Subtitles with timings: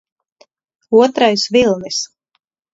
[1.01, 1.97] Otrais vilnis